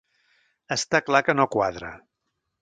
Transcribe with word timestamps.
Està 0.75 1.01
clar 1.09 1.21
que 1.27 1.37
no 1.41 1.47
quadra. 1.57 1.93